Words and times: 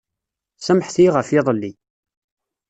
Samḥet-iyi 0.65 1.09
ɣef 1.15 1.27
yiḍelli. 1.31 1.71